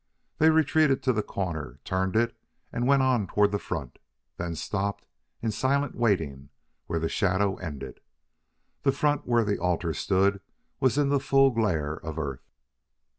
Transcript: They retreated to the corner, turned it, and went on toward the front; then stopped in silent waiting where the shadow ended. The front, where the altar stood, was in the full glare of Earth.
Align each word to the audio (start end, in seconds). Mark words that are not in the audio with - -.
They 0.39 0.49
retreated 0.49 1.03
to 1.03 1.13
the 1.13 1.21
corner, 1.21 1.79
turned 1.83 2.15
it, 2.15 2.35
and 2.73 2.87
went 2.87 3.03
on 3.03 3.27
toward 3.27 3.51
the 3.51 3.59
front; 3.59 3.99
then 4.37 4.55
stopped 4.55 5.05
in 5.43 5.51
silent 5.51 5.93
waiting 5.93 6.49
where 6.87 6.97
the 6.97 7.07
shadow 7.07 7.57
ended. 7.57 7.99
The 8.81 8.93
front, 8.93 9.27
where 9.27 9.45
the 9.45 9.59
altar 9.59 9.93
stood, 9.93 10.41
was 10.79 10.97
in 10.97 11.09
the 11.09 11.19
full 11.19 11.51
glare 11.51 11.93
of 11.97 12.17
Earth. 12.17 12.49